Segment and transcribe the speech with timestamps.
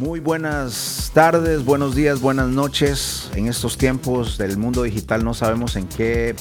[0.00, 3.30] Muy buenas tardes, buenos días, buenas noches.
[3.34, 6.34] En estos tiempos del mundo digital no sabemos en qué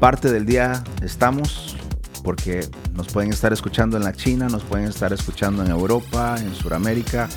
[0.00, 1.76] parte del día estamos,
[2.24, 6.52] porque nos pueden estar escuchando en la China, nos pueden estar escuchando en Europa, en
[6.56, 7.28] Sudamérica,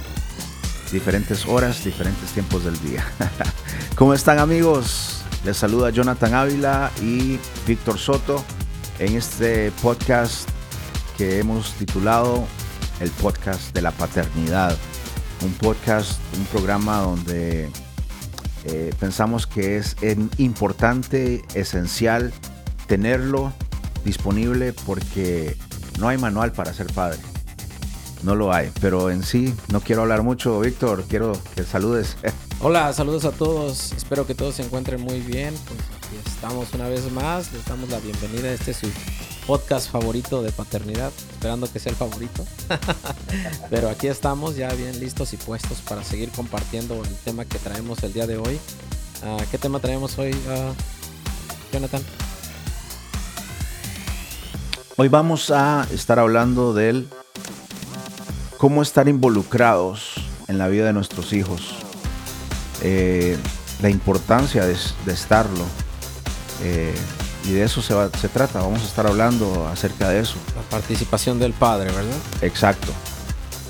[0.92, 3.06] diferentes horas, diferentes tiempos del día.
[3.96, 5.22] ¿Cómo están amigos?
[5.46, 7.38] Les saluda Jonathan Ávila y
[7.68, 8.44] Víctor Soto
[8.98, 10.50] en este podcast
[11.20, 12.48] que hemos titulado
[13.00, 14.78] el podcast de la paternidad.
[15.44, 17.70] Un podcast, un programa donde
[18.66, 19.96] eh, pensamos que es
[20.38, 22.34] importante, esencial
[22.88, 23.54] tenerlo
[24.04, 25.58] disponible porque
[26.00, 27.20] no hay manual para ser padre.
[28.24, 32.18] No lo hay, pero en sí no quiero hablar mucho, Víctor, quiero que saludes.
[32.60, 35.54] Hola, saludos a todos, espero que todos se encuentren muy bien.
[35.68, 38.88] Pues estamos una vez más, les damos la bienvenida a este su
[39.46, 42.46] podcast favorito de paternidad, esperando que sea el favorito.
[43.70, 48.02] Pero aquí estamos ya bien listos y puestos para seguir compartiendo el tema que traemos
[48.04, 48.60] el día de hoy.
[49.24, 50.74] Ah, ¿Qué tema traemos hoy, uh,
[51.72, 52.02] Jonathan?
[54.98, 57.08] Hoy vamos a estar hablando del
[58.58, 60.14] cómo estar involucrados
[60.48, 61.76] en la vida de nuestros hijos,
[62.82, 63.38] eh,
[63.82, 64.76] la importancia de,
[65.12, 65.66] estarlo.
[66.64, 66.96] Eh,
[67.48, 70.38] y de eso se, se trata, vamos a estar hablando acerca de eso.
[70.56, 72.18] La participación del padre, ¿verdad?
[72.42, 72.92] Exacto.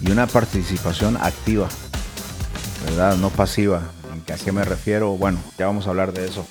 [0.01, 1.67] Y una participación activa,
[2.85, 3.17] ¿verdad?
[3.17, 3.83] No pasiva.
[4.33, 5.11] ¿A qué me refiero?
[5.17, 6.47] Bueno, ya vamos a hablar de eso.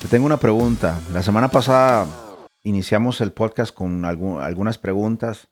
[0.00, 1.00] te tengo una pregunta.
[1.12, 2.06] La semana pasada
[2.62, 5.48] iniciamos el podcast con algunas preguntas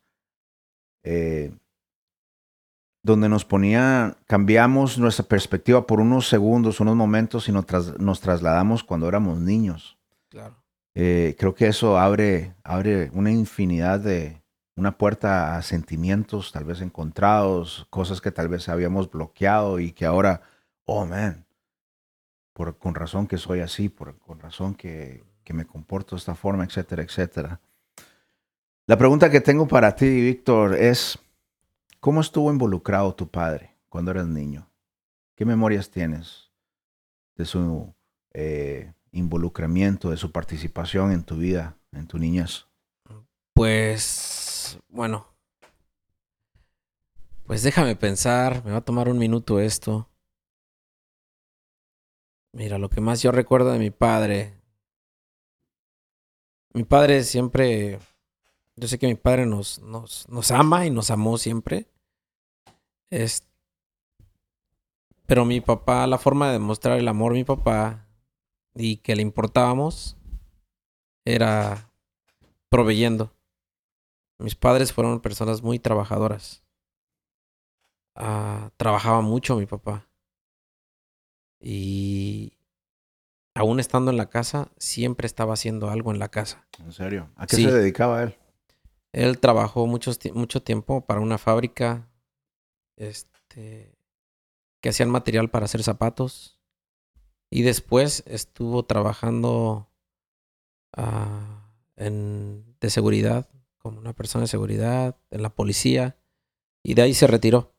[1.04, 1.52] eh,
[3.06, 7.64] donde nos ponía, cambiamos nuestra perspectiva por unos segundos, unos momentos y nos,
[8.00, 9.96] nos trasladamos cuando éramos niños.
[10.28, 10.56] Claro.
[10.94, 14.42] Eh, creo que eso abre, abre una infinidad de,
[14.74, 20.04] una puerta a sentimientos tal vez encontrados, cosas que tal vez habíamos bloqueado y que
[20.04, 20.42] ahora,
[20.84, 21.46] oh man,
[22.52, 26.34] por, con razón que soy así, por, con razón que, que me comporto de esta
[26.34, 27.60] forma, etcétera, etcétera.
[28.88, 31.18] La pregunta que tengo para ti, Víctor, es,
[32.06, 34.70] ¿cómo estuvo involucrado tu padre cuando eras niño?
[35.34, 36.52] ¿Qué memorias tienes
[37.34, 37.92] de su
[38.32, 42.68] eh, involucramiento, de su participación en tu vida, en tu niñez?
[43.54, 45.26] Pues, bueno,
[47.44, 50.08] pues déjame pensar, me va a tomar un minuto esto.
[52.52, 54.54] Mira, lo que más yo recuerdo de mi padre
[56.72, 57.98] mi padre siempre,
[58.76, 61.88] yo sé que mi padre nos, nos, nos ama y nos amó siempre.
[63.10, 63.46] Es,
[65.26, 68.06] pero mi papá, la forma de demostrar el amor de mi papá
[68.74, 70.16] y que le importábamos
[71.24, 71.90] era
[72.68, 73.32] proveyendo.
[74.38, 76.62] Mis padres fueron personas muy trabajadoras.
[78.14, 80.06] Ah, trabajaba mucho mi papá.
[81.60, 82.52] Y
[83.54, 86.66] aún estando en la casa, siempre estaba haciendo algo en la casa.
[86.78, 87.30] ¿En serio?
[87.34, 88.36] ¿A qué se dedicaba él?
[89.12, 92.06] Él trabajó mucho, mucho tiempo para una fábrica
[92.96, 93.96] este,
[94.80, 96.60] que hacían material para hacer zapatos.
[97.50, 99.88] Y después estuvo trabajando
[100.96, 101.60] uh,
[101.96, 103.48] en, de seguridad,
[103.78, 106.18] como una persona de seguridad, en la policía.
[106.82, 107.74] Y de ahí se retiró.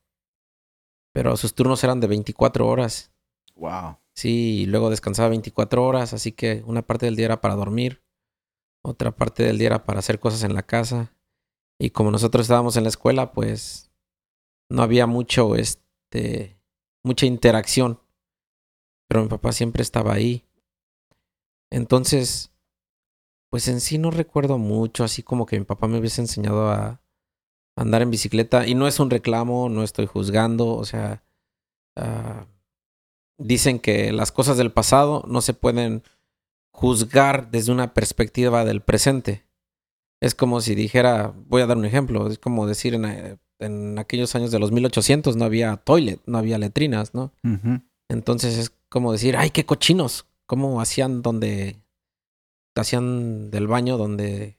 [1.14, 3.12] Pero sus turnos eran de 24 horas.
[3.56, 3.98] Wow.
[4.14, 8.02] Sí, y luego descansaba 24 horas, así que una parte del día era para dormir,
[8.82, 11.14] otra parte del día era para hacer cosas en la casa.
[11.80, 13.87] Y como nosotros estábamos en la escuela, pues
[14.70, 16.60] no había mucho, este,
[17.04, 18.00] mucha interacción.
[19.08, 20.46] Pero mi papá siempre estaba ahí.
[21.72, 22.52] Entonces,
[23.50, 27.02] pues en sí no recuerdo mucho, así como que mi papá me hubiese enseñado a
[27.76, 28.68] andar en bicicleta.
[28.68, 31.24] Y no es un reclamo, no estoy juzgando, o sea,
[31.96, 32.46] uh,
[33.38, 36.04] dicen que las cosas del pasado no se pueden
[36.72, 39.46] juzgar desde una perspectiva del presente.
[40.22, 43.40] Es como si dijera, voy a dar un ejemplo, es como decir en,
[43.98, 47.32] aquellos años de los 1800 no había toilet, no había letrinas, ¿no?
[48.10, 51.78] Entonces es como decir, ay, qué cochinos, cómo hacían donde,
[52.76, 54.58] hacían del baño donde,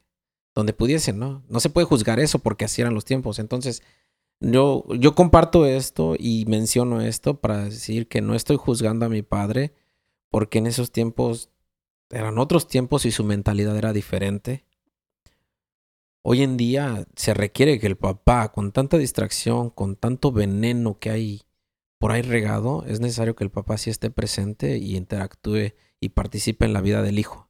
[0.53, 1.43] donde pudiesen, ¿no?
[1.49, 3.39] No se puede juzgar eso porque así eran los tiempos.
[3.39, 3.81] Entonces,
[4.39, 9.21] yo, yo comparto esto y menciono esto para decir que no estoy juzgando a mi
[9.21, 9.73] padre,
[10.29, 11.49] porque en esos tiempos
[12.09, 14.65] eran otros tiempos y su mentalidad era diferente.
[16.23, 21.09] Hoy en día se requiere que el papá, con tanta distracción, con tanto veneno que
[21.09, 21.41] hay
[21.99, 26.65] por ahí regado, es necesario que el papá sí esté presente y interactúe y participe
[26.65, 27.49] en la vida del hijo.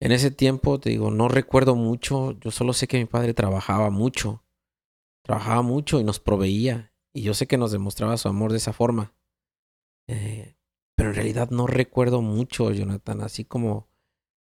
[0.00, 3.90] En ese tiempo, te digo, no recuerdo mucho, yo solo sé que mi padre trabajaba
[3.90, 4.42] mucho
[5.26, 6.92] trabajaba mucho y nos proveía.
[7.12, 9.14] Y yo sé que nos demostraba su amor de esa forma.
[10.08, 10.56] Eh,
[10.96, 13.88] pero en realidad no recuerdo mucho, Jonathan, así como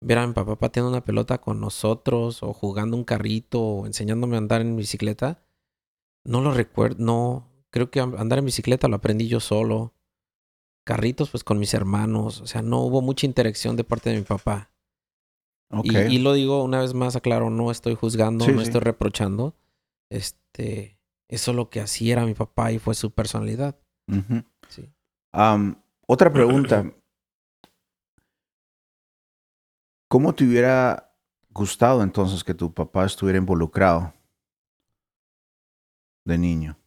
[0.02, 4.36] ver a mi papá pateando una pelota con nosotros o jugando un carrito o enseñándome
[4.36, 5.44] a andar en bicicleta.
[6.24, 7.48] No lo recuerdo, no.
[7.70, 9.94] Creo que andar en bicicleta lo aprendí yo solo.
[10.84, 12.42] Carritos, pues con mis hermanos.
[12.42, 14.72] O sea, no hubo mucha interacción de parte de mi papá.
[15.84, 19.56] Y, lo digo una vez más, aclaro, no estoy juzgando, no estoy reprochando.
[20.10, 20.98] Este,
[21.30, 23.80] eso lo que hacía era mi papá y fue su personalidad.
[24.68, 24.90] sí.
[26.08, 26.92] otra pregunta.
[30.12, 31.16] ¿Cómo te hubiera
[31.52, 34.14] gustado entonces que tu papá estuviera involucrado
[36.26, 36.78] de niño?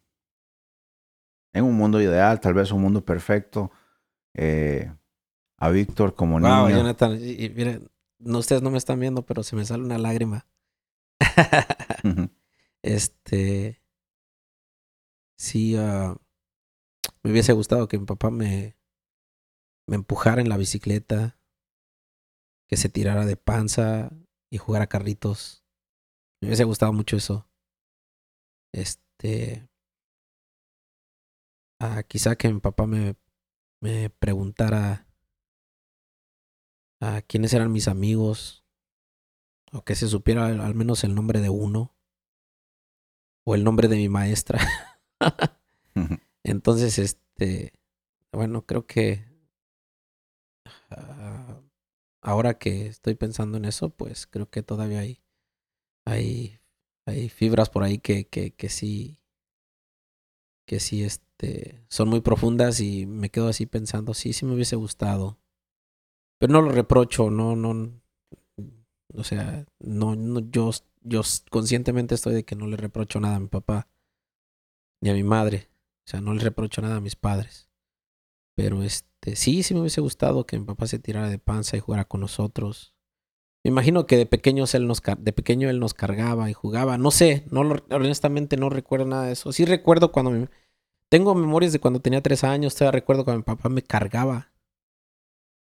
[1.54, 3.70] En un mundo ideal, tal vez un mundo perfecto.
[4.34, 4.92] Eh,
[5.56, 6.68] a Víctor como niño.
[6.68, 10.46] Jonathan, y, miren, no, ustedes no me están viendo, pero se me sale una lágrima.
[12.82, 13.80] este.
[15.38, 16.14] Sí, uh,
[17.22, 18.76] me hubiese gustado que mi papá me,
[19.86, 21.38] me empujara en la bicicleta,
[22.74, 24.10] que se tirara de panza
[24.50, 25.64] y jugara carritos.
[26.40, 27.48] Me hubiese gustado mucho eso.
[28.72, 29.68] Este.
[31.80, 33.14] Uh, quizá que mi papá me,
[33.80, 35.06] me preguntara
[37.00, 38.64] a quiénes eran mis amigos,
[39.70, 41.94] o que se supiera al menos el nombre de uno,
[43.46, 44.58] o el nombre de mi maestra.
[46.42, 47.72] Entonces, este,
[48.32, 49.33] bueno, creo que ah,
[52.24, 55.22] ahora que estoy pensando en eso, pues creo que todavía hay,
[56.06, 56.58] hay,
[57.06, 59.20] hay fibras por ahí que, que, que sí,
[60.66, 64.76] que sí, este, son muy profundas y me quedo así pensando, sí, sí me hubiese
[64.76, 65.38] gustado
[66.38, 68.00] pero no lo reprocho, no, no.
[69.14, 70.70] O sea, no, no, yo,
[71.02, 73.88] yo conscientemente estoy de que no le reprocho nada a mi papá
[75.00, 75.70] ni a mi madre.
[76.06, 77.70] O sea, no le reprocho nada a mis padres.
[78.54, 81.80] Pero este, sí, sí me hubiese gustado que mi papá se tirara de panza y
[81.80, 82.94] jugara con nosotros.
[83.64, 86.98] Me imagino que de pequeños él nos de pequeño él nos cargaba y jugaba.
[86.98, 87.60] No sé, no
[87.90, 89.52] honestamente no recuerdo nada de eso.
[89.52, 90.48] Sí recuerdo cuando
[91.08, 92.74] tengo memorias de cuando tenía tres años.
[92.74, 94.54] Todavía recuerdo cuando mi papá me cargaba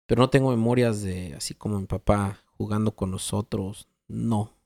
[0.09, 3.87] pero no tengo memorias de así como mi papá jugando con nosotros.
[4.07, 4.57] No.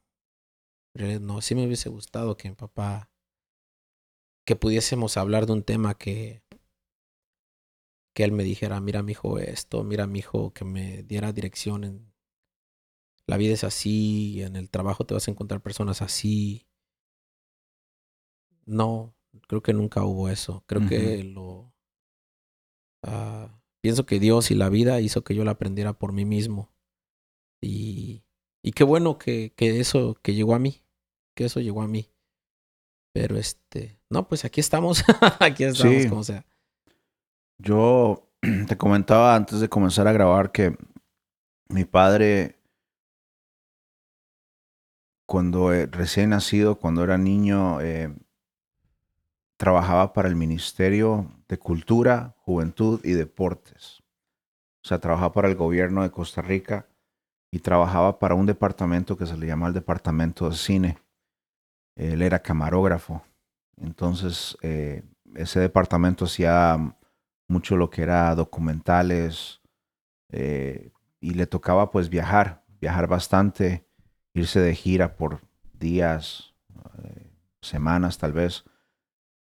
[0.94, 3.12] No, sí me hubiese gustado que mi papá
[4.46, 6.43] que pudiésemos hablar de un tema que
[8.14, 11.84] que él me dijera, mira mi hijo esto, mira mi hijo que me diera dirección
[11.84, 12.14] en
[13.26, 16.68] la vida es así, en el trabajo te vas a encontrar personas así.
[18.66, 19.16] No,
[19.48, 20.64] creo que nunca hubo eso.
[20.68, 21.74] Creo que lo
[23.04, 23.48] uh,
[23.82, 26.74] pienso que Dios y la vida hizo que yo la aprendiera por mí mismo.
[27.62, 28.24] Y,
[28.62, 30.84] y qué bueno que, que eso, que llegó a mí,
[31.34, 32.10] que eso llegó a mí.
[33.14, 35.04] Pero este, no, pues aquí estamos,
[35.40, 36.46] aquí estamos, como sea.
[37.58, 38.30] Yo
[38.68, 40.78] te comentaba antes de comenzar a grabar que
[41.70, 42.60] mi padre,
[45.26, 48.14] cuando eh, recién nacido, cuando era niño, eh,
[49.58, 54.04] trabajaba para el Ministerio de Cultura, Juventud y Deportes.
[54.84, 56.88] O sea, trabajaba para el gobierno de Costa Rica
[57.50, 60.98] y trabajaba para un departamento que se le llama el Departamento de Cine.
[61.96, 63.24] Él era camarógrafo.
[63.78, 65.04] Entonces, eh,
[65.36, 66.96] ese departamento hacía
[67.48, 69.62] mucho lo que era documentales
[70.30, 73.88] eh, y le tocaba pues viajar, viajar bastante,
[74.34, 75.42] irse de gira por
[75.74, 76.54] días,
[77.04, 77.32] eh,
[77.62, 78.64] semanas tal vez.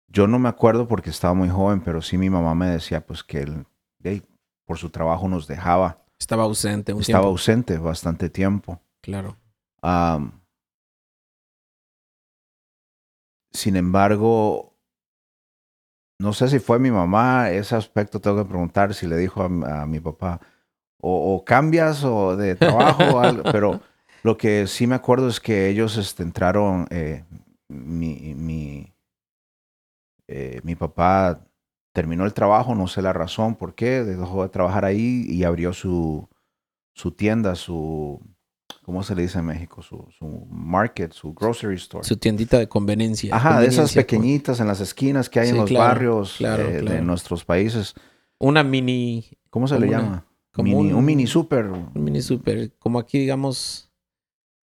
[0.09, 3.25] Yo no me acuerdo porque estaba muy joven, pero sí mi mamá me decía pues
[3.25, 3.67] que él
[4.65, 6.05] por su trabajo nos dejaba.
[6.19, 8.81] Estaba ausente un Estaba ausente bastante tiempo.
[9.01, 9.37] Claro.
[13.53, 14.74] sin embargo,
[16.19, 19.87] no sé si fue mi mamá, ese aspecto tengo que preguntar si le dijo a,
[19.87, 20.41] mi papá,
[21.01, 23.21] o, cambias o de trabajo,
[23.53, 23.81] pero
[24.23, 27.25] lo que sí me acuerdo es que ellos este, entraron, eh,
[27.69, 28.93] mi, mi,
[30.29, 31.41] eh, mi papá
[31.93, 35.73] terminó el trabajo, no sé la razón por qué, dejó de trabajar ahí y abrió
[35.73, 36.29] su,
[36.95, 38.21] su tienda, su,
[38.85, 39.83] ¿cómo se le dice en México?
[39.83, 42.05] Su, su market, su grocery store.
[42.05, 43.35] Su tiendita de conveniencia.
[43.35, 47.45] Ajá, de esas pequeñitas en las esquinas que hay en los barrios eh, de nuestros
[47.45, 47.95] países.
[48.39, 49.27] Una mini...
[49.51, 50.27] ¿Cómo se le llama?
[50.53, 51.67] Como un, un, mini super.
[51.67, 52.73] Un mini super.
[52.79, 53.91] Como aquí, digamos,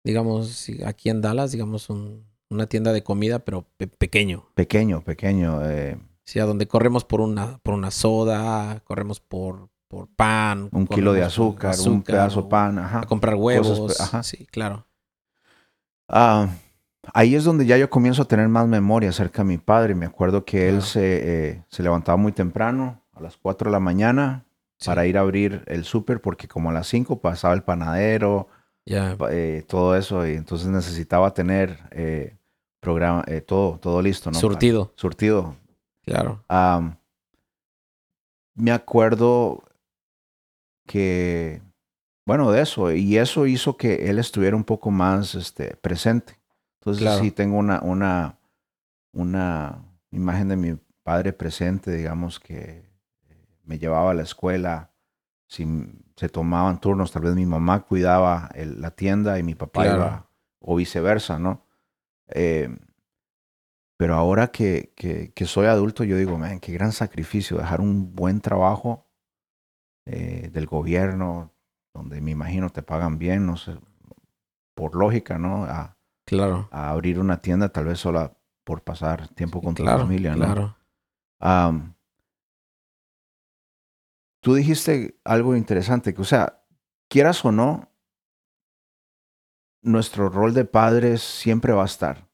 [0.04, 3.66] digamos, aquí en Dallas, digamos, un, una tienda de comida, pero
[3.98, 4.48] pequeño.
[4.54, 5.60] Pequeño, pequeño.
[5.64, 5.98] Eh.
[6.24, 10.68] Sí, a donde corremos por una, por una soda, corremos por, por pan.
[10.72, 13.00] Un kilo de azúcar, un pedazo de pan, ajá.
[13.00, 13.98] A comprar huevos.
[14.00, 14.22] ajá.
[14.22, 14.86] Sí, claro.
[16.08, 16.48] Ah,
[17.14, 19.94] ahí es donde ya yo comienzo a tener más memoria acerca de mi padre.
[19.94, 23.80] Me acuerdo que él se, eh, se levantaba muy temprano, a las 4 de la
[23.80, 24.44] mañana,
[24.80, 24.86] Sí.
[24.86, 28.46] para ir a abrir el súper, porque como a las 5 pasaba el panadero,
[28.86, 32.38] eh, todo eso, y entonces necesitaba tener eh,
[32.78, 34.38] programa, eh, todo, todo listo, ¿no?
[34.38, 35.56] surtido, Surtido.
[36.04, 36.44] claro.
[36.48, 36.96] Am,
[38.54, 39.64] me acuerdo
[40.88, 41.62] que,
[42.26, 46.40] bueno, de eso, y eso hizo que él estuviera un poco más este, presente.
[46.80, 47.20] Entonces Claro.
[47.20, 48.40] sí tengo una, una,
[49.12, 52.90] una imagen de mi padre presente, digamos, que
[53.28, 54.90] eh, me llevaba a la escuela,
[55.48, 55.66] si
[56.16, 59.96] se tomaban turnos, tal vez mi mamá cuidaba el- la tienda y mi papá Claro.
[59.96, 60.30] iba,
[60.60, 61.64] o viceversa, ¿no?
[62.28, 62.68] Eh,
[63.96, 68.14] pero ahora que, que, que soy adulto, yo digo, man, qué gran sacrificio dejar un
[68.14, 69.07] buen trabajo
[70.10, 71.52] eh, del gobierno,
[71.92, 73.76] donde me imagino te pagan bien, no sé,
[74.74, 75.64] por lógica, ¿no?
[75.64, 76.68] A, Claro.
[76.70, 80.44] a abrir una tienda tal vez solo por pasar tiempo con claro, tu familia, ¿no?
[80.44, 81.94] Claro.
[84.40, 86.62] Tú dijiste algo interesante, que o sea,
[87.08, 87.90] quieras o no,
[89.82, 92.28] nuestro rol de padres siempre va a estar.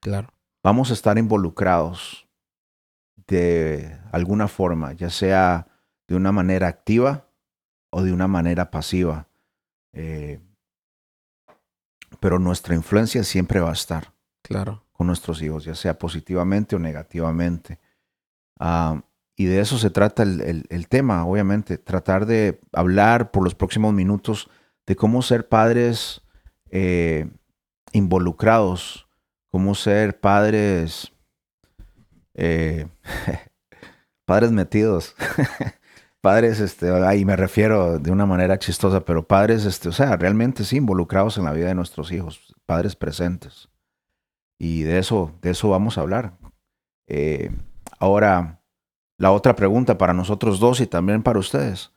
[0.00, 0.28] Claro.
[0.62, 2.28] Vamos a estar involucrados
[3.26, 5.68] de alguna forma, ya sea
[6.12, 7.26] de una manera activa
[7.90, 9.28] o de una manera pasiva.
[9.94, 10.40] Eh,
[12.20, 14.84] pero nuestra influencia siempre va a estar Claro.
[14.92, 17.78] con nuestros hijos, ya sea positivamente o negativamente.
[18.60, 19.02] Ah,
[19.36, 23.54] y de eso se trata el, el- el tema, obviamente, tratar de hablar por los
[23.54, 24.50] próximos minutos
[24.86, 26.20] de cómo ser padres
[26.70, 27.30] eh,
[27.92, 29.08] involucrados,
[29.50, 31.12] cómo ser padres,
[32.34, 32.86] eh,
[34.26, 35.14] padres metidos,
[36.22, 40.64] padres, este, ahí me refiero de una manera chistosa, pero padres, este, o sea, realmente
[40.64, 43.68] sí involucrados en la vida de nuestros hijos, padres presentes.
[44.58, 46.38] Y de eso, de eso vamos a hablar.
[47.08, 47.50] Eh,
[47.98, 48.62] ahora,
[49.18, 51.92] la otra pregunta para nosotros dos y también para ustedes.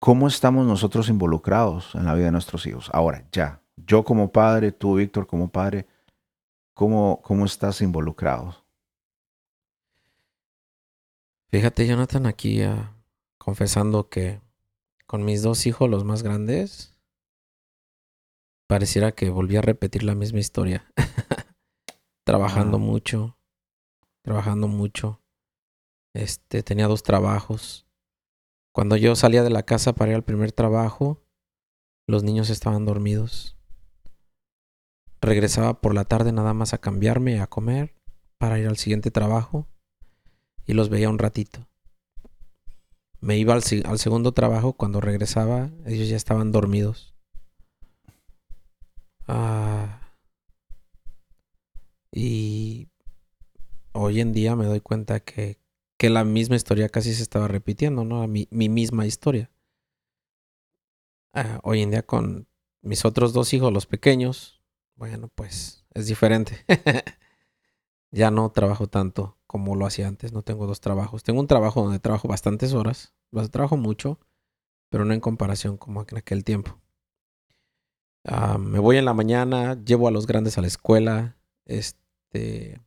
[0.00, 2.90] ¿Cómo estamos nosotros involucrados en la vida de nuestros hijos?
[2.94, 3.60] Ahora, ya.
[3.76, 5.86] Yo como padre, tú, Víctor, como padre,
[6.74, 8.61] ¿cómo, cómo estás involucrado?
[11.52, 12.96] Fíjate, Jonathan, aquí ah,
[13.38, 14.40] confesando que
[15.06, 16.96] con mis dos hijos, los más grandes,
[18.66, 20.90] pareciera que volví a repetir la misma historia.
[22.24, 22.80] trabajando Ah.
[22.80, 23.36] mucho,
[24.24, 25.20] trabajando mucho.
[26.14, 27.86] Este, tenía dos trabajos.
[28.74, 31.22] Cuando yo salía de la casa para ir al primer trabajo,
[32.08, 33.58] los niños estaban dormidos.
[35.20, 37.94] Regresaba por la tarde nada más a cambiarme, a comer,
[38.38, 39.68] para ir al siguiente trabajo
[40.66, 41.68] y los veía un ratito.
[43.20, 47.14] Me iba al, segundo trabajo, cuando regresaba, ellos ya estaban dormidos.
[49.28, 50.00] Ah,
[52.10, 52.88] y
[53.92, 55.60] hoy en día me doy cuenta que,
[55.96, 58.26] que la misma historia casi se estaba repitiendo, ¿no?
[58.26, 59.50] Mi, mi misma historia.
[61.32, 62.48] Ah, hoy en día con
[62.82, 64.60] mis otros dos hijos, los pequeños,
[64.96, 66.64] bueno, pues es diferente.
[68.10, 71.22] ya no trabajo tanto como lo hacía antes, no tengo dos trabajos.
[71.22, 73.12] Tengo un trabajo donde trabajo bastantes horas,
[73.50, 74.18] trabajo mucho,
[74.88, 76.80] pero no en comparación como en aquel tiempo.
[78.24, 82.80] Ah, me voy en la mañana, llevo a los grandes a la escuela, este,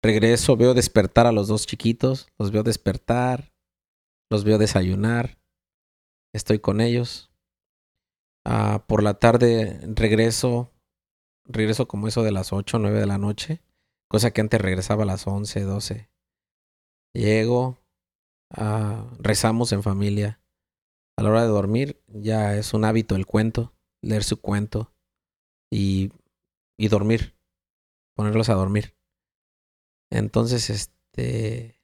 [0.00, 3.52] regreso, veo despertar a los dos chiquitos, los veo despertar,
[4.30, 5.38] los veo desayunar,
[6.32, 7.32] estoy con ellos.
[8.44, 10.70] Ah, por la tarde regreso,
[11.46, 13.60] regreso como eso de las 8 o 9 de la noche,
[14.10, 16.10] cosa que antes regresaba a las 11, 12.
[17.14, 17.78] Llego,
[18.50, 20.42] ah, rezamos en familia.
[21.16, 24.92] A la hora de dormir ya es un hábito el cuento, leer su cuento
[25.70, 26.12] y,
[26.76, 27.36] y dormir,
[28.16, 28.96] ponerlos a dormir.
[30.10, 31.80] Entonces, este...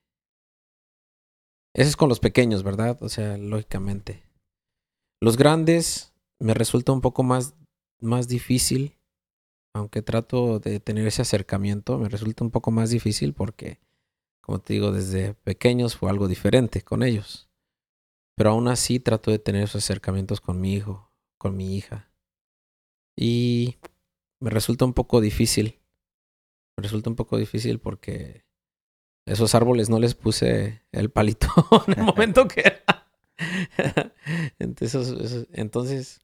[1.74, 3.00] Eso es con los pequeños, ¿verdad?
[3.02, 4.24] O sea, lógicamente.
[5.20, 7.54] Los grandes me resulta un poco más,
[8.00, 8.95] más difícil,
[9.76, 13.78] aunque trato de tener ese acercamiento, me resulta un poco más difícil porque,
[14.40, 17.48] como te digo, desde pequeños fue algo diferente con ellos.
[18.36, 22.10] Pero aún así trato de tener esos acercamientos con mi hijo, con mi hija.
[23.16, 23.76] Y
[24.40, 25.80] me resulta un poco difícil.
[26.76, 28.44] Me resulta un poco difícil porque
[29.26, 31.48] esos árboles no les puse el palito
[31.86, 33.08] en el momento que era.
[34.58, 36.20] entonces, entonces,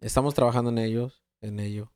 [0.00, 1.92] estamos trabajando en ellos, en ello.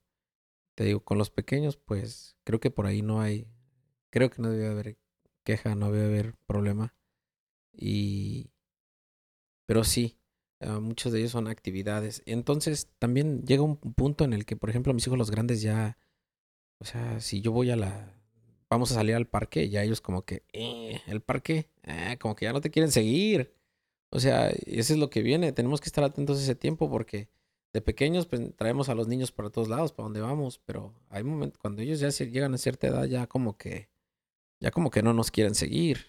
[0.77, 3.49] Te digo, con los pequeños, pues creo que por ahí no hay,
[4.11, 4.99] creo que no debe haber
[5.45, 6.95] queja, no debe haber problema.
[7.73, 8.51] Y,
[9.67, 10.19] pero sí,
[10.61, 12.23] Ah, muchos de ellos son actividades.
[12.27, 15.99] Entonces también llega un punto en el que, por ejemplo, mis hijos los grandes ya,
[16.81, 18.15] o sea, si yo voy a la,
[18.71, 22.47] vamos a salir al parque, ya ellos como que, eh, el parque, eh, como que
[22.47, 23.55] ya no te quieren seguir.
[24.11, 25.53] O sea, eso es lo que viene.
[25.53, 27.29] Tenemos que estar atentos ese tiempo porque
[27.77, 31.23] de pequeños pues, traemos a los niños para todos lados, para donde vamos, pero hay
[31.23, 33.91] momentos cuando ellos ya llegan a cierta edad ya como que
[34.61, 36.07] ya como que no nos quieren seguir.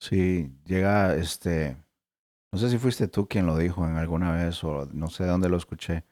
[0.00, 1.76] Sí, llega este
[2.52, 5.30] no sé si fuiste tú quien lo dijo en alguna vez o no sé de
[5.30, 6.04] dónde lo escuché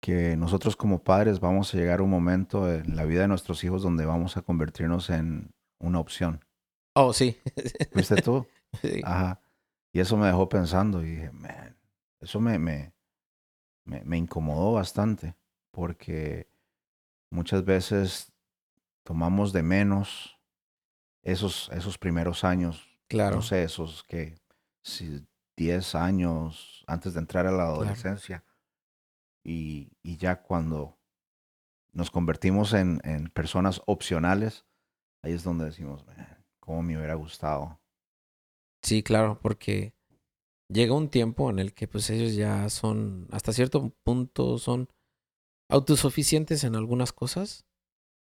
[0.00, 3.62] que nosotros como padres vamos a llegar a un momento en la vida de nuestros
[3.62, 6.44] hijos donde vamos a convertirnos en una opción.
[6.94, 7.38] Oh, sí.
[7.92, 8.46] ¿Fuiste tú?
[8.82, 9.02] Sí.
[9.04, 9.40] Ajá.
[9.92, 11.76] Y eso me dejó pensando y dije, man,
[12.20, 12.93] eso me, me,
[13.84, 15.36] me, incomodó bastante
[15.70, 16.48] porque
[17.30, 18.32] muchas veces
[19.02, 20.38] tomamos de menos
[21.22, 22.88] esos, esos primeros años.
[23.08, 23.36] Claro.
[23.36, 24.38] No sé, esos que
[24.82, 25.26] si
[25.56, 28.44] 10 años antes de entrar a la adolescencia.
[29.42, 30.98] Y, y, ya cuando
[31.92, 34.64] nos convertimos en, en, personas opcionales,
[35.22, 36.04] ahí es donde decimos,
[36.60, 37.78] ¿cómo me hubiera gustado
[38.84, 39.93] Sí, claro, porque
[40.74, 44.88] llega un tiempo en el que pues ellos ya son, hasta cierto punto, son
[45.70, 47.64] autosuficientes en algunas cosas,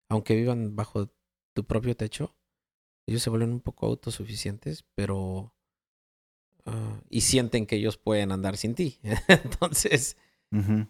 [0.10, 1.12] aunque vivan bajo
[1.53, 2.36] tu propio techo.
[3.08, 5.53] Ellos se vuelven un poco autosuficientes, pero...
[6.65, 9.00] Ah, y sienten que ellos pueden andar sin ti.
[9.27, 10.17] Entonces,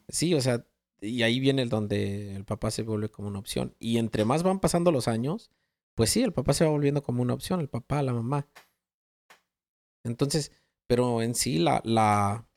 [0.09, 0.65] sí, o sea,
[0.99, 3.75] y ahí viene el donde el papá se vuelve como una opción.
[3.79, 5.51] Y entre más van pasando los años,
[5.95, 8.47] pues sí, el papá se va volviendo como una opción, el papá, la mamá.
[10.03, 10.51] Entonces,
[10.88, 12.48] pero en sí la, la,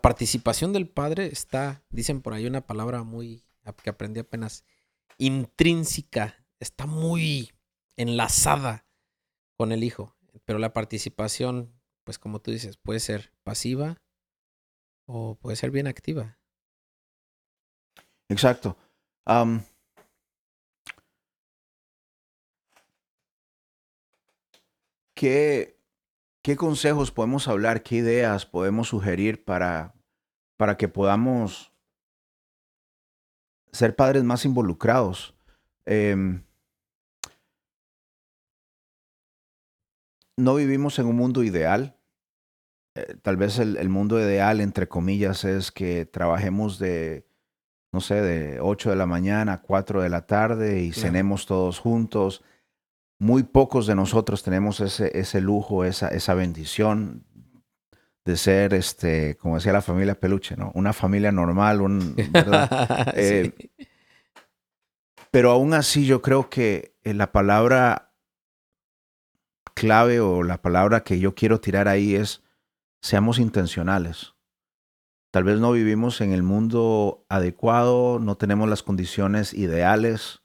[0.00, 3.44] participación del padre está, dicen por ahí una palabra muy
[3.82, 4.64] que aprendí apenas,
[5.18, 7.52] intrínseca, está muy
[7.96, 8.86] enlazada
[9.56, 10.16] con el hijo.
[10.44, 14.00] Pero la participación, pues como tú dices, puede ser pasiva
[15.06, 16.38] o puede ser bien activa.
[18.28, 18.76] Exacto.
[25.14, 25.77] ¿Qué,
[26.48, 27.82] ¿Qué consejos podemos hablar?
[27.82, 29.94] ¿Qué ideas podemos sugerir para,
[30.56, 31.74] para que podamos
[33.70, 35.34] ser padres más involucrados?
[35.84, 36.42] Em,
[40.38, 41.98] no vivimos en un mundo ideal.
[42.94, 47.28] Eh, tal vez el, mundo ideal, entre comillas, es que trabajemos de,
[47.92, 51.78] no sé, de 8 de la mañana a 4 de la tarde y cenemos todos
[51.78, 52.42] juntos
[53.18, 57.24] muy pocos de nosotros tenemos ese, ese lujo, esa, esa bendición
[58.24, 60.70] de ser, este, como decía la familia Peluche, ¿no?
[60.74, 62.14] Una familia normal, un,
[63.14, 63.52] eh,
[65.30, 68.12] pero aún así yo creo que eh, la palabra
[69.74, 72.42] clave o la palabra que yo quiero tirar ahí es
[73.00, 74.34] seamos intencionales.
[75.30, 80.42] Tal vez no vivimos en el mundo adecuado, no tenemos las condiciones ideales,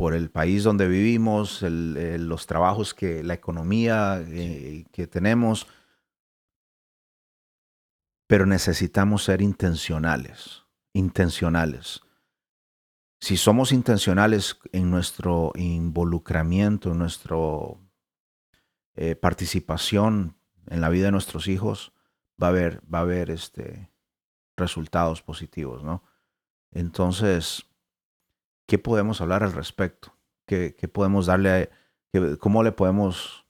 [0.00, 5.66] por el país donde vivimos, los trabajos que, la economía eh, que tenemos,
[8.26, 12.00] pero necesitamos ser intencionales, intencionales.
[13.20, 17.36] Si somos intencionales en nuestro involucramiento, en nuestra
[18.94, 20.34] eh, participación
[20.68, 21.92] en la vida de nuestros hijos,
[22.42, 23.90] va a haber, va a haber este,
[24.56, 26.02] resultados positivos, ¿no?
[26.72, 27.66] Entonces,
[28.70, 30.16] ¿qué podemos hablar al respecto?
[30.46, 31.70] ¿Qué, podemos darle,
[32.38, 33.44] cómo le podemos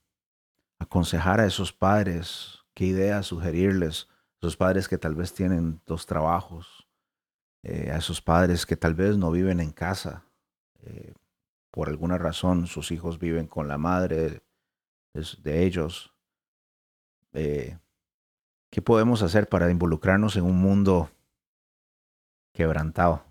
[0.78, 2.60] aconsejar a esos padres?
[2.72, 4.08] ¿Qué ideas sugerirles?
[4.08, 6.88] A esos padres que tal vez tienen dos trabajos,
[7.62, 10.24] eh, a esos padres que tal vez no viven en casa.
[10.84, 11.12] Eh,
[11.70, 14.42] por alguna razón sus hijos viven con la madre
[15.12, 16.14] de, ellos.
[17.34, 17.78] Eh,
[18.70, 21.10] ¿Qué podemos hacer para involucrarnos en un mundo
[22.54, 23.29] quebrantado?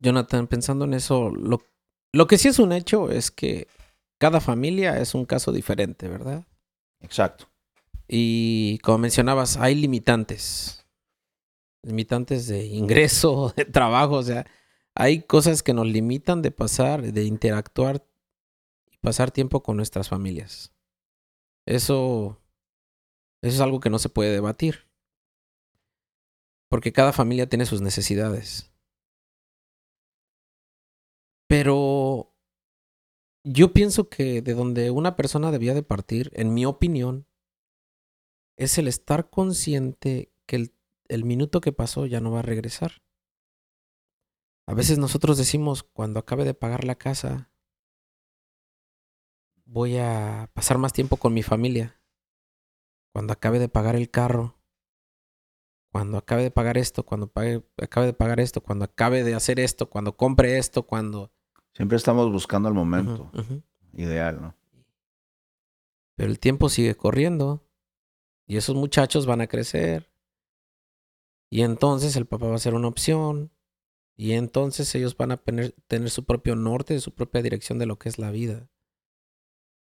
[0.00, 1.62] Jonathan, pensando en eso, lo,
[2.12, 3.68] lo que sí es un hecho es que
[4.18, 6.46] cada familia es un caso diferente, ¿verdad?
[7.00, 7.48] Exacto.
[8.08, 10.86] Y como mencionabas, hay limitantes.
[11.82, 14.46] Limitantes de ingreso, de trabajo, o sea,
[14.94, 18.04] hay cosas que nos limitan de pasar, de interactuar
[18.90, 20.72] y pasar tiempo con nuestras familias.
[21.66, 22.40] Eso,
[23.42, 24.88] eso es algo que no se puede debatir.
[26.68, 28.72] Porque cada familia tiene sus necesidades.
[31.48, 32.34] Pero
[33.42, 37.26] yo pienso que de donde una persona debía de partir, en mi opinión,
[38.58, 40.70] es el estar consciente que
[41.08, 43.02] el, minuto que pasó ya no va a regresar.
[44.66, 47.50] A veces nosotros decimos, cuando acabe de pagar la casa,
[49.64, 52.02] voy a pasar más tiempo con mi familia.
[53.12, 54.58] cuando acabe de pagar el carro,
[55.90, 57.32] cuando acabe de pagar esto, cuando
[57.78, 61.32] acabe de pagar esto, cuando acabe de hacer esto, cuando compre esto, cuando...
[61.78, 63.30] Siempre estamos buscando el momento
[63.92, 64.56] ideal, ¿no?
[66.16, 67.64] Pero el tiempo sigue corriendo
[68.48, 70.10] y esos muchachos van a crecer.
[71.48, 73.52] Y entonces el papá va a ser una opción.
[74.16, 77.96] Y entonces ellos van a tener, tener su propio norte, su propia dirección de lo
[77.96, 78.68] que es la vida.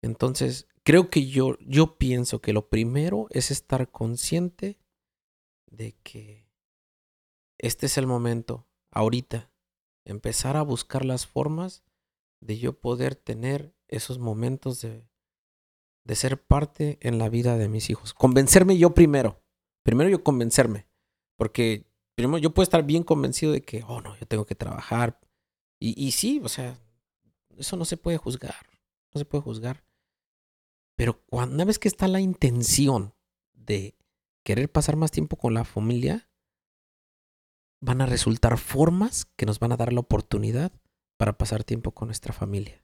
[0.02, 4.78] Entonces, creo que yo, yo pienso que lo primero es estar consciente
[5.72, 6.50] de que
[7.58, 9.50] este es el momento, ahorita,
[10.08, 11.84] empezar a buscar las formas
[12.40, 15.08] de yo poder tener esos momentos de,
[16.04, 18.14] de ser parte en la vida de mis hijos.
[18.14, 19.44] Convencerme yo primero.
[19.84, 20.88] Primero yo convencerme.
[21.36, 25.20] Porque primero yo puedo estar bien convencido de que, oh no, yo tengo que trabajar.
[25.80, 26.80] Y, y sí, o sea,
[27.58, 28.56] eso no se puede juzgar.
[29.14, 29.84] No se puede juzgar.
[30.96, 33.14] Pero cuando, una vez que está la intención
[33.54, 33.96] de
[34.44, 36.27] querer pasar más tiempo con la familia,
[37.80, 40.72] van a resultar formas que nos van a dar la oportunidad
[41.18, 42.84] para pasar tiempo con nuestra familia.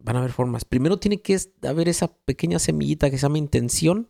[0.00, 0.64] Van a haber formas.
[0.64, 4.08] Primero tiene que haber esa pequeña semillita que se llama intención,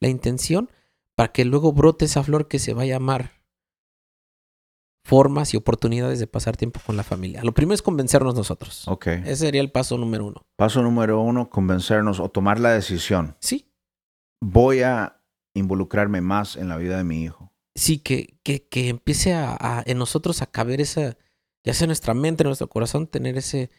[0.00, 0.70] la intención,
[1.14, 3.38] para que luego brote esa flor que se va a llamar
[5.04, 7.42] formas y oportunidades de pasar tiempo con la familia.
[7.42, 8.86] Lo primero es convencernos nosotros.
[8.88, 9.06] Ok.
[9.06, 10.46] Ese sería el paso número uno.
[10.56, 13.36] Paso número uno, convencernos o tomar la decisión.
[13.40, 13.72] Sí,
[14.40, 15.22] voy a
[15.54, 17.47] involucrarme más en la vida de mi hijo.
[17.78, 21.16] Sí, que, que, que empiece a, en nosotros a caber esa,
[21.62, 23.70] ya sea nuestra mente, en nuestro corazón, tener ese,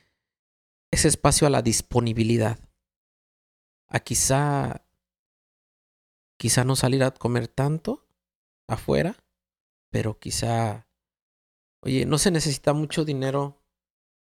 [0.89, 2.59] ese espacio a la disponibilidad.
[3.89, 4.85] A quizá,
[6.37, 8.07] quizá no salir a comer tanto
[8.69, 9.17] afuera,
[9.89, 10.87] pero quizá,
[11.81, 13.61] oye, no se necesita mucho dinero,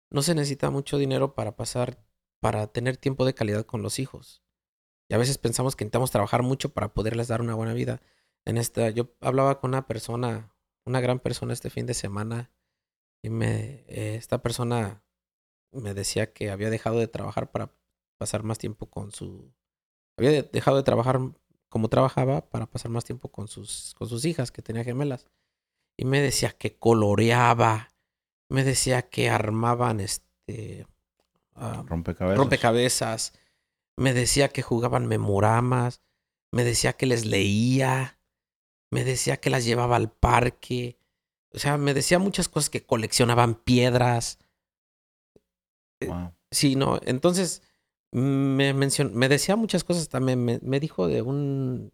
[0.09, 2.01] no se necesita mucho dinero para pasar,
[2.39, 4.41] para tener tiempo de calidad con los hijos.
[5.09, 8.01] Y a veces pensamos que necesitamos trabajar mucho para poderles dar una buena vida.
[8.47, 10.55] En esta, yo hablaba con una persona,
[10.85, 12.49] una gran persona este fin de semana,
[13.21, 15.03] y me, eh, esta persona
[15.73, 17.73] me decía que había dejado de trabajar para
[18.17, 19.51] pasar más tiempo con su,
[20.17, 21.19] había dejado de trabajar
[21.67, 25.27] como trabajaba para pasar más tiempo con sus, con sus hijas que tenía gemelas.
[25.97, 27.89] Y me decía que coloreaba,
[28.47, 30.87] me decía que armaban este
[31.85, 32.37] rompecabezas.
[32.37, 33.33] rompecabezas
[33.97, 36.01] me decía que jugaban memoramas,
[36.53, 38.16] me decía que les leía,
[38.89, 40.97] me decía que las llevaba al parque,
[41.53, 44.39] o sea, me decía muchas cosas que coleccionaban piedras.
[45.99, 46.09] Eh,
[46.51, 47.63] sí, no, entonces
[48.11, 51.91] me mencionó, me decía muchas cosas también, me, dijo de un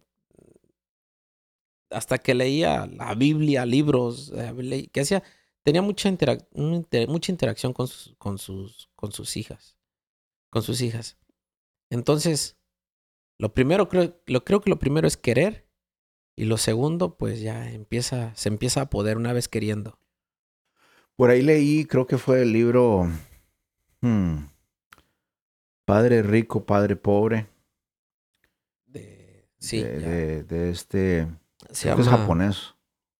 [1.90, 5.22] hasta que leía la Biblia, libros, eh, que hacía,
[5.62, 6.10] tenía mucha,
[7.08, 9.76] mucha interacción con sus, con sus, con sus hijas,
[10.50, 11.16] con sus hijas.
[11.90, 12.56] Entonces,
[13.38, 15.63] lo primero creo, lo, creo que lo primero es querer
[16.36, 19.98] y lo segundo, pues ya empieza, se empieza a poder una vez queriendo.
[21.16, 23.08] Por ahí leí, creo que fue el libro
[24.00, 24.38] hmm,
[25.84, 27.46] Padre Rico, Padre Pobre.
[28.86, 29.82] De, sí.
[29.82, 31.28] De, este.
[31.70, 32.74] Se llama, es japonés.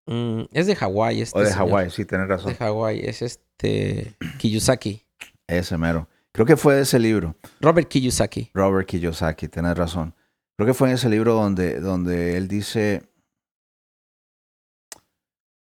[0.07, 1.23] Mm, es de Hawái.
[1.23, 2.53] Este o de Hawái, sí, tienes razón.
[2.53, 4.15] De Hawái, es este.
[4.39, 5.05] Kiyosaki.
[5.47, 6.09] Ese mero.
[6.33, 7.37] Creo que fue de ese libro.
[7.61, 8.51] Robert Kiyosaki.
[8.55, 10.15] Robert Kiyosaki, tienes razón.
[10.57, 13.09] Creo que fue en ese libro donde, donde él dice,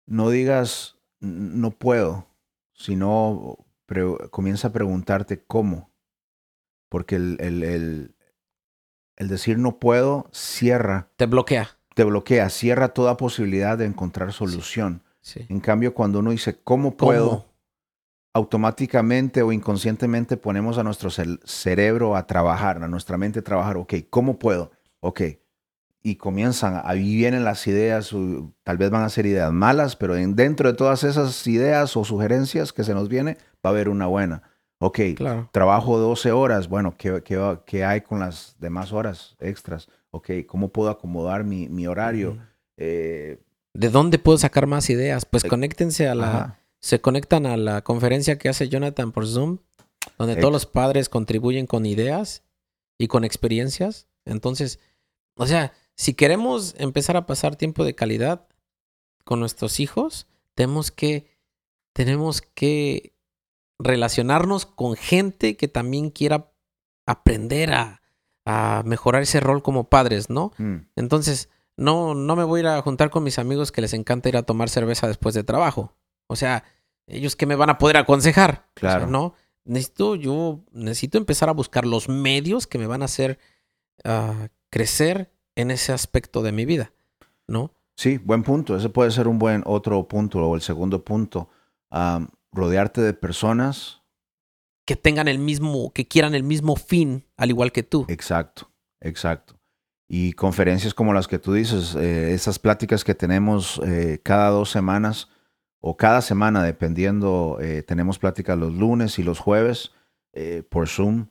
[0.06, 2.28] no digas no puedo,
[2.74, 3.58] sino
[4.32, 5.92] comienza a preguntarte cómo.
[6.90, 8.16] Porque el, el, el,
[9.18, 11.12] el, decir no puedo cierra.
[11.18, 11.78] Te bloquea.
[11.94, 15.04] Te bloquea, cierra toda posibilidad de encontrar solución.
[15.36, 17.49] En cambio, cuando uno dice ¿cómo puedo?
[18.40, 23.94] Automáticamente o inconscientemente ponemos a nuestro cerebro a trabajar, a nuestra mente a trabajar, ok,
[24.10, 24.72] ¿cómo puedo?
[25.02, 25.22] Ok.
[26.02, 28.16] Y comienzan, ahí vienen las ideas,
[28.64, 32.72] tal vez van a ser ideas malas, pero dentro de todas esas ideas o sugerencias
[32.72, 34.44] que se nos viene, va a haber una buena.
[34.80, 35.50] Ok, claro.
[35.52, 37.22] trabajo 12 horas, bueno, ¿qué,
[37.66, 39.90] qué, hay con las demás horas extras?
[40.12, 42.38] Ok, ¿cómo puedo acomodar mi, mi horario?
[42.78, 43.42] Eh,
[43.74, 45.26] ¿De dónde puedo sacar más ideas?
[45.26, 49.60] Pues eh, conéctense a la, se conectan a la conferencia que hace Jonathan por Zoom,
[50.18, 52.44] donde todos los padres contribuyen con ideas
[52.98, 54.08] y con experiencias.
[54.26, 54.80] Entonces,
[55.36, 58.48] o sea, si queremos empezar a pasar tiempo de calidad
[59.26, 61.30] con nuestros hijos, tenemos que,
[61.94, 63.14] tenemos que
[63.78, 66.52] relacionarnos con gente que también quiera
[67.06, 68.02] aprender a,
[68.46, 70.52] a mejorar ese rol como padres, ¿no?
[70.58, 70.78] Mm.
[70.96, 74.30] Entonces, no, no me voy a ir a juntar con mis amigos que les encanta
[74.30, 75.94] ir a tomar cerveza después de trabajo.
[76.30, 76.64] O sea,
[77.08, 78.70] ellos que me van a poder aconsejar.
[78.76, 79.08] Claro.
[79.08, 79.34] ¿No?
[79.66, 83.40] Necesito, yo necesito empezar a buscar los medios que me van a hacer,
[84.04, 86.94] ah, crecer en ese aspecto de mi vida,
[87.48, 87.74] ¿no?
[87.96, 88.78] Sí, buen punto.
[88.78, 91.50] Ese puede ser un buen otro punto o el segundo punto.
[91.90, 94.02] Am, rodearte de personas.
[94.86, 98.06] Que tengan el mismo, que quieran el mismo fin, al igual que tú.
[98.08, 99.60] Exacto, exacto.
[100.08, 104.72] Y conferencias como las que tú dices, eh, esas pláticas que tenemos eh, cada dos
[104.72, 105.30] semanas
[105.82, 109.92] o cada semana, dependiendo, eh, tenemos pláticas los lunes y los jueves
[110.34, 111.28] eh, por Zoom.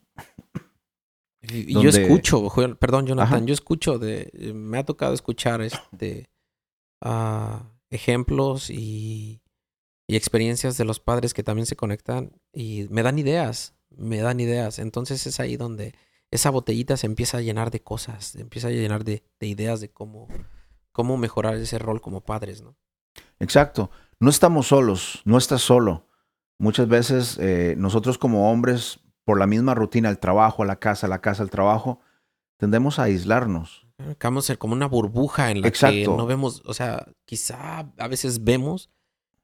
[1.42, 3.44] Y yo escucho, perdón, Jonathan, Ajá.
[3.44, 6.28] yo escucho de, eh, me ha tocado escuchar este
[7.00, 9.40] ah, ejemplos y,
[10.06, 14.40] y experiencias de los padres que también se conectan y me dan ideas, me dan
[14.40, 14.78] ideas.
[14.78, 15.94] Entonces es ahí donde
[16.30, 19.80] esa botellita se empieza a llenar de cosas, se empieza a llenar de, de ideas
[19.80, 20.28] de cómo,
[20.92, 22.76] cómo mejorar ese rol como padres, ¿no?
[23.38, 23.90] Exacto.
[24.20, 26.06] No estamos solos, no estás solo.
[26.58, 31.20] Muchas veces eh, nosotros como hombres, por la misma rutina, el trabajo, la casa, la
[31.20, 32.00] casa, el trabajo,
[32.56, 33.86] tendemos a aislarnos.
[34.10, 36.16] Acabamos como una burbuja en la que Exacto.
[36.16, 38.90] no vemos, o sea, quizá a veces vemos,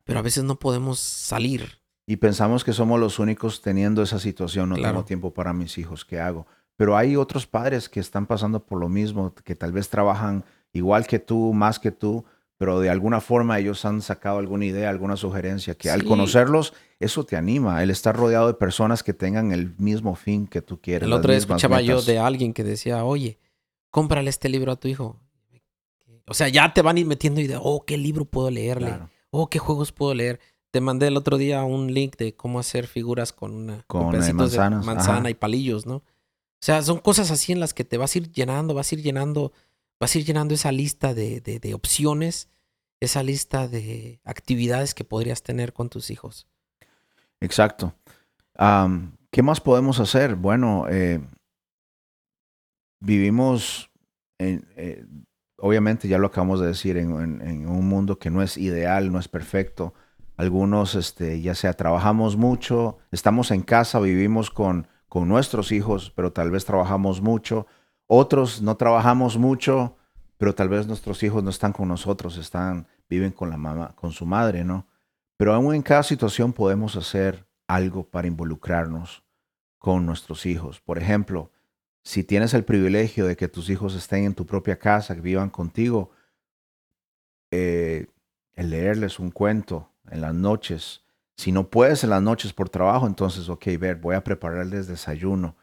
[0.05, 1.81] pero a veces no podemos salir.
[2.07, 4.93] Y pensamos que somos los únicos teniendo esa situación, no Claro.
[4.95, 6.47] tengo tiempo para mis hijos, ¿qué hago?
[6.77, 11.07] Pero hay otros padres que están pasando por lo mismo, que tal vez trabajan igual
[11.07, 12.25] que tú, más que tú,
[12.57, 17.25] pero de alguna forma ellos han sacado alguna idea, alguna sugerencia, que al conocerlos, eso
[17.25, 21.07] te anima, el estar rodeado de personas que tengan el mismo fin que tú quieres.
[21.07, 23.39] El otro día escuchaba yo de alguien que decía, oye,
[23.91, 25.21] cómprale este libro a tu hijo.
[26.27, 28.89] O sea, ya te van a ir metiendo ideas, oh, ¿qué libro puedo leerle?
[28.89, 29.11] Claro.
[29.31, 30.41] Oh, ¿qué juegos puedo leer?
[30.71, 34.11] Te mandé el otro día un link de cómo hacer figuras con una Con, eh,
[34.13, 35.31] pedacitos de manzanas, manzana ajá.
[35.31, 35.97] y palillos, ¿no?
[35.97, 36.03] O
[36.61, 39.03] sea, son cosas así en las que te vas a ir llenando, vas a ir
[39.03, 39.53] llenando,
[40.01, 42.49] vas a ir llenando esa lista de, de, opciones,
[43.01, 46.47] esa lista de actividades que podrías tener con tus hijos.
[47.41, 47.95] Exacto.
[48.57, 50.37] Am, ¿Qué más podemos hacer?
[50.37, 51.21] Bueno, eh,
[53.01, 53.91] vivimos,
[54.39, 55.05] eh,
[55.59, 59.13] obviamente ya lo acabamos de decir, en, en- en un mundo que no es ideal,
[59.13, 59.95] no es perfecto.
[60.37, 66.33] Algunos, este, ya sea trabajamos mucho, estamos en casa, vivimos con, con nuestros hijos, pero
[66.33, 67.67] tal vez trabajamos mucho.
[68.07, 69.97] Otros no trabajamos mucho,
[70.37, 74.13] pero tal vez nuestros hijos no están con nosotros, están, viven con la mamá, con
[74.13, 74.87] su madre, ¿no?
[75.37, 79.23] Pero aún en cada situación podemos hacer algo para involucrarnos
[79.79, 80.81] con nuestros hijos.
[80.81, 81.51] Por ejemplo,
[82.03, 85.51] si tienes el privilegio de que tus hijos estén en tu propia casa, que vivan
[85.51, 86.11] contigo,
[87.51, 88.07] eh,
[88.55, 91.03] el leerles un cuento en las noches.
[91.37, 95.57] Si no puedes en las noches por trabajo, entonces, ok, ver, voy a prepararles desayuno.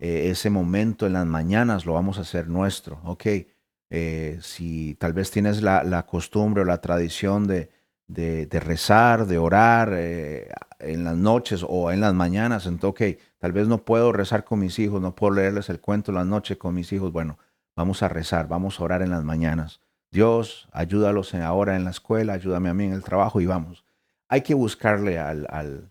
[0.00, 3.00] Eh, ese momento en las mañanas lo vamos a hacer nuestro.
[3.04, 3.26] Ok,
[3.90, 7.70] eh, si tal vez tienes la, la costumbre o la tradición de,
[8.06, 10.48] de, rezar, de orar eh,
[10.78, 14.60] en las noches o en las mañanas, entonces, ok, tal vez no puedo rezar con
[14.60, 17.12] mis hijos, no puedo leerles el cuento en la noche con mis hijos.
[17.12, 17.38] Bueno,
[17.76, 19.80] vamos a rezar, vamos a orar en las mañanas.
[20.10, 23.84] Dios, ayúdalos ahora en la escuela, ayúdame a mí en el trabajo y vamos.
[24.28, 25.90] Hay que buscarle al, al,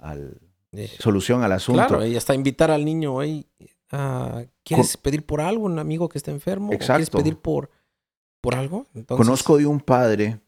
[0.00, 1.86] al Eh, solución al asunto.
[1.86, 3.46] Claro, y hasta invitar al niño, "Oye,
[3.90, 5.64] ah, ¿quieres pedir por algo?
[5.64, 6.66] ¿Un amigo que está enfermo?
[6.66, 7.18] ¿O ¿Quieres Exacto.
[7.18, 7.70] pedir por,
[8.40, 8.86] por algo?
[8.94, 10.40] Entonces, Conozco de un padre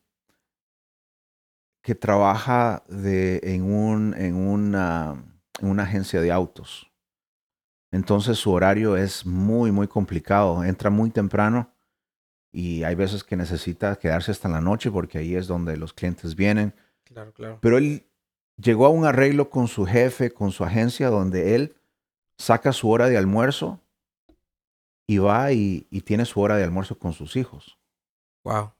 [1.83, 5.25] que trabaja de, en, un, en, una,
[5.61, 6.91] en una agencia de autos.
[7.93, 10.63] Entonces su horario es muy, muy complicado.
[10.63, 11.73] Entra muy temprano
[12.53, 16.37] y hay veces que necesita quedarse hasta la noche porque ahí es donde los clientes
[16.37, 16.75] vienen.
[17.05, 17.59] Claro, claro.
[17.63, 18.07] Pero él
[18.61, 21.77] llegó a un arreglo con su jefe, con su agencia, donde él
[22.37, 23.81] saca su hora de almuerzo
[25.07, 27.79] y va y, y tiene su hora de almuerzo con sus hijos.
[28.44, 28.73] Wow.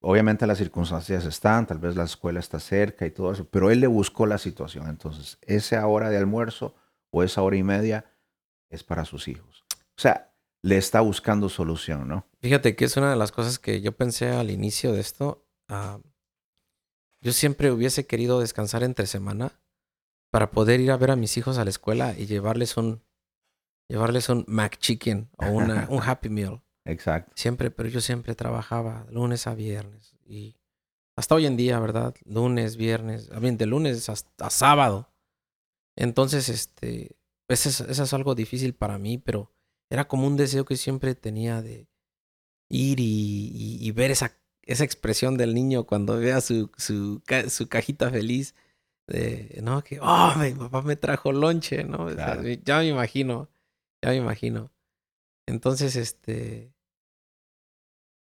[0.00, 3.80] Obviamente las circunstancias están, tal vez la escuela está cerca y todo eso, pero él
[3.80, 4.88] le buscó la situación.
[4.88, 6.74] Entonces, esa hora de almuerzo
[7.10, 8.04] o esa hora y media
[8.68, 9.64] es para sus hijos.
[9.72, 12.26] O sea, le está buscando solución, ¿no?
[12.40, 15.44] Fíjate que es una de las cosas que yo pensé al inicio de esto.
[15.68, 15.98] ah,
[17.26, 19.50] yo siempre hubiese querido descansar entre semana
[20.30, 23.02] para poder ir a ver a mis hijos a la escuela y llevarles un
[23.90, 26.62] llevarles un McChicken o una, un Happy Meal.
[26.84, 27.32] Exacto.
[27.34, 30.54] Siempre, pero yo siempre trabajaba lunes a viernes y
[31.16, 32.14] hasta hoy en día, ¿verdad?
[32.24, 35.08] Lunes, viernes, a bien, de lunes hasta sábado.
[35.96, 37.16] Entonces, este,
[37.48, 39.50] pues eso, eso es algo difícil para mí, pero
[39.90, 41.88] era como un deseo que siempre tenía de
[42.68, 47.48] ir y, y- y ver esa, esa expresión del niño cuando vea su, su, ca-
[47.48, 48.54] su cajita feliz.
[49.06, 49.82] De, ¿no?
[49.84, 52.06] Que, oh, mi papá me trajo lonche, ¿no?
[52.06, 52.42] O sea, Claro.
[52.64, 53.48] ya me imagino,
[54.02, 54.72] ya me imagino.
[55.46, 56.72] Entonces, este,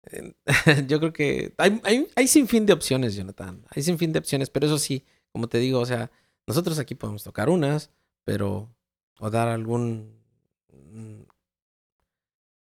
[0.88, 3.64] yo creo que hay, hay, hay sin fin de opciones, Jonathan.
[3.70, 6.10] Hay sin fin de opciones, pero eso sí, como te digo, o sea,
[6.48, 7.92] nosotros aquí podemos tocar unas,
[8.24, 8.74] pero,
[9.20, 10.16] o dar algún,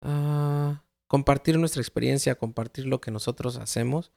[0.02, 4.12] ah, compartir nuestra experiencia, compartir lo que nosotros hacemos.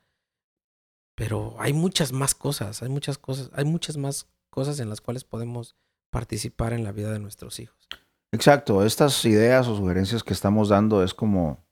[1.15, 5.25] Pero hay muchas más cosas, hay muchas cosas, hay muchas más cosas en las cuales
[5.25, 5.77] podemos
[6.11, 7.89] participar en la vida de nuestros hijos.
[8.33, 11.65] Exacto, estas ideas o sugerencias que estamos dando es como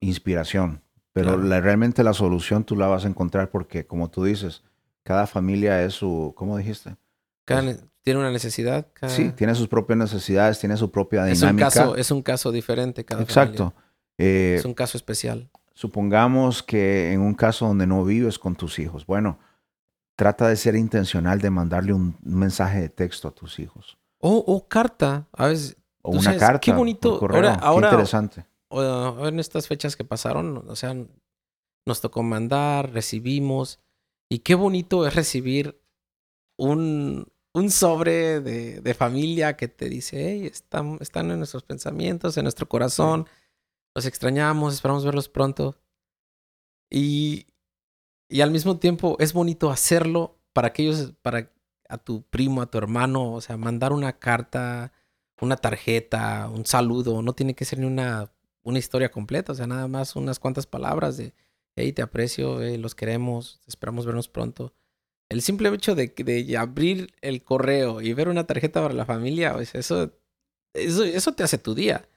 [0.00, 4.62] inspiración, pero realmente la solución tú la vas a encontrar porque, como tú dices,
[5.02, 6.96] cada familia es su, ¿cómo dijiste?
[7.44, 8.86] Cada, tiene una necesidad.
[9.06, 11.68] Sí, tiene sus propias necesidades, tiene su propia dinámica.
[11.68, 13.74] Es un caso, es un caso diferente cada Exacto.
[14.18, 15.50] Eh, es un caso especial.
[15.74, 19.38] Supongamos que en un caso donde no vives con tus hijos, bueno,
[20.16, 23.98] trata de ser intencional de mandarle un mensaje de texto a tus hijos.
[24.26, 25.76] O, carta, a veces.
[26.00, 26.60] O una carta.
[26.60, 27.18] Qué bonito.
[27.20, 28.46] ahora, ahora, qué interesante.
[28.70, 30.96] en estas fechas que pasaron, o sea,
[31.84, 33.80] nos tocó mandar, recibimos.
[34.30, 35.78] Y qué bonito es recibir
[36.56, 42.44] un, un sobre de, familia que te dice, hey, están, están en nuestros pensamientos, en
[42.44, 43.26] nuestro corazón,
[43.94, 45.76] los extrañamos, esperamos verlos pronto.
[46.90, 47.46] Y,
[48.28, 51.50] y al mismo tiempo es bonito hacerlo para aquellos, para
[51.88, 54.92] a tu primo, a tu hermano, o sea, mandar una carta,
[55.40, 59.66] una tarjeta, un saludo, no tiene que ser ni una, una historia completa, o sea,
[59.66, 61.34] nada más unas cuantas palabras de,
[61.76, 64.74] hey, te aprecio, los queremos, esperamos vernos pronto.
[65.28, 69.54] El simple hecho de, de, abrir el correo y ver una tarjeta para la familia,
[69.54, 70.12] pues eso,
[70.74, 72.08] eso, eso te hace tu día.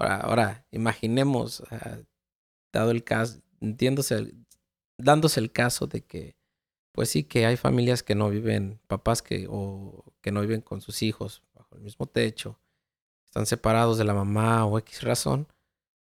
[0.00, 1.62] Ahora, imaginemos,
[2.72, 4.34] dado el caso, entiéndose,
[4.98, 6.40] dándose el caso de que
[6.92, 10.80] pues sí que hay familias que no viven, papás que, o que no viven con
[10.80, 12.58] sus hijos bajo el mismo techo,
[13.24, 15.46] están separados de la mamá o X razón,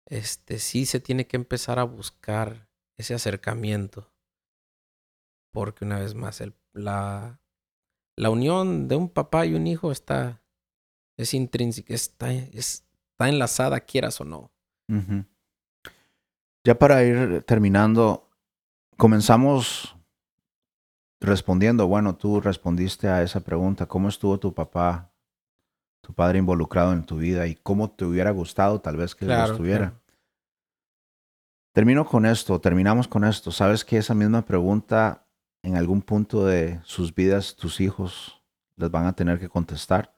[0.06, 4.12] este sí se tiene que empezar a buscar ese acercamiento.
[5.52, 7.40] Porque una vez más, el, la,
[8.16, 10.42] la unión de un papá y un hijo está,
[11.16, 12.28] es intrínseca, está,
[13.16, 14.50] está enlazada, quieras o no.
[16.64, 18.28] Ya para ir terminando,
[18.98, 19.96] comenzamos
[21.18, 25.10] respondiendo, bueno, tú respondiste a esa pregunta, ¿cómo estuvo tu papá,
[26.02, 29.94] tu padre involucrado en tu vida y cómo te hubiera gustado tal vez que estuviera?
[31.72, 33.50] Termino con esto, terminamos con esto.
[33.50, 35.26] ¿Sabes que esa misma pregunta
[35.62, 38.42] en algún punto de sus vidas tus hijos
[38.76, 40.15] les van a tener que contestar?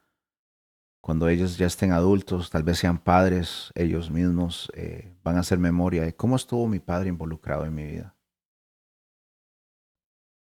[1.00, 5.58] Cuando ellos ya estén adultos, tal vez sean padres, ellos mismos eh, van a hacer
[5.58, 8.14] memoria de cómo estuvo mi padre involucrado en mi vida.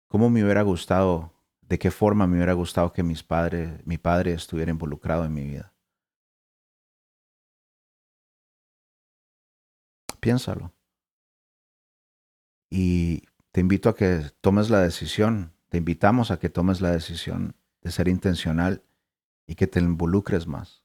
[0.09, 4.35] ¿Cómo me hubiera gustado, de qué forma me hubiera gustado que mis padres, mi padre
[4.35, 5.73] estuviera involucrado en mi vida?
[10.21, 10.73] Piénsalo.
[12.69, 17.57] Y te invito a que tomes la decisión, te invitamos a que tomes la decisión
[17.81, 18.83] de ser intencional
[19.53, 20.83] y que te involucres más.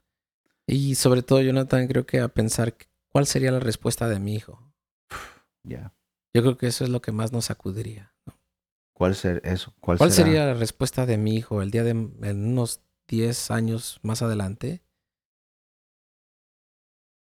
[0.65, 2.75] Y sobre todo, Jonathan, creo que a pensar
[3.07, 4.61] cuál sería la respuesta de mi hijo.
[5.63, 5.93] Ya.
[6.33, 8.13] Yo creo que eso es lo que más nos sacudiría.
[8.91, 9.73] ¿Cuál, ser eso?
[9.79, 14.21] ¿Cuál, sería la respuesta de mi hijo el día de en unos 10 años más
[14.21, 14.83] adelante?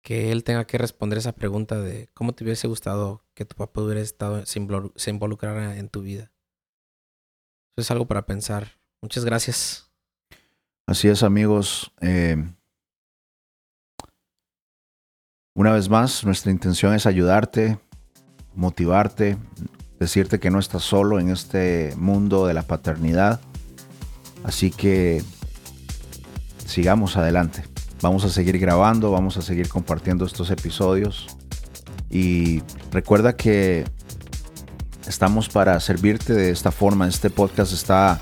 [0.02, 3.82] Que él tenga que responder esa pregunta de cómo te hubiese gustado que tu papá
[3.82, 6.32] hubiera estado, se involucrara en tu vida.
[7.76, 8.80] Eso es algo para pensar.
[9.02, 9.93] Muchas gracias.
[10.86, 11.94] Así es, amigos.
[12.02, 12.36] Eh,
[15.56, 17.80] una vez más, nuestra intención es ayudarte,
[18.54, 19.38] motivarte,
[20.00, 23.40] decirte que no estás solo en este mundo de la paternidad.
[24.44, 25.24] Así que
[26.66, 27.64] sigamos adelante.
[28.02, 31.28] Vamos a seguir grabando, vamos a seguir compartiendo estos episodios.
[32.10, 33.86] Y recuerda que
[35.08, 37.08] estamos para servirte de esta forma.
[37.08, 38.20] Este podcast está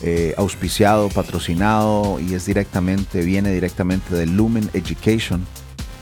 [0.00, 5.44] eh, auspiciado, patrocinado y es directamente, viene directamente de Lumen Education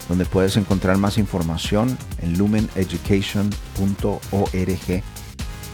[0.09, 5.03] donde puedes encontrar más información en lumeneducation.org.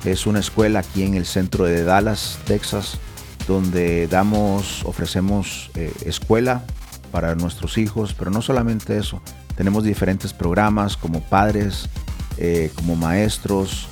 [0.04, 2.98] Es una escuela aquí en el centro de Dallas, Texas,
[3.46, 6.64] donde damos, ofrecemos eh, escuela
[7.10, 9.20] para nuestros hijos, pero no solamente eso,
[9.56, 11.90] tenemos diferentes programas como padres,
[12.38, 13.88] eh, como maestros,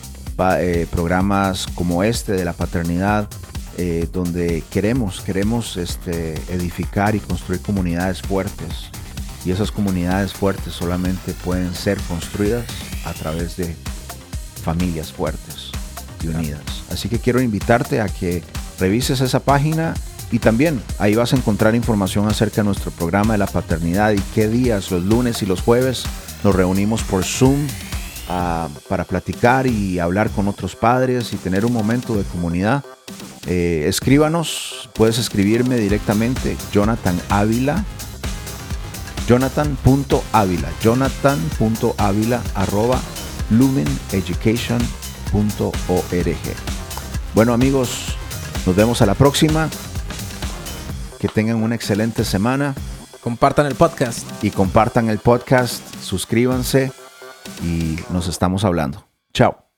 [0.91, 3.29] programas como este de la paternidad,
[4.13, 8.91] donde queremos, queremos este, edificar y construir comunidades fuertes
[9.45, 12.65] y esas comunidades fuertes solamente pueden ser construidas
[13.05, 13.75] a través de
[14.63, 15.71] familias fuertes
[16.23, 16.61] y unidas.
[16.91, 18.43] Así que quiero invitarte a que
[18.79, 19.95] revises esa página
[20.31, 24.21] y también ahí vas a encontrar información acerca de nuestro programa de la paternidad y
[24.35, 26.05] qué días, los lunes y los jueves,
[26.45, 27.67] nos reunimos por Zoom
[28.29, 32.85] ah, para platicar y hablar con otros padres y tener un momento de comunidad.
[33.47, 37.85] Eh, escríbanos, puedes escribirme directamente, Jonathan Ávila
[39.31, 40.69] Jonathan.ávila.
[40.83, 43.01] Jonathan.ávila arroba
[43.51, 46.37] lumeneducation.org.
[47.33, 48.17] Bueno amigos,
[48.67, 49.71] nos vemos a la próxima.
[51.21, 52.75] Que tengan una excelente semana.
[53.21, 54.27] Compartan el podcast.
[54.43, 55.81] Y compartan el podcast.
[56.03, 56.91] Suscríbanse.
[57.63, 59.07] Y nos estamos hablando.
[59.33, 59.70] Chao.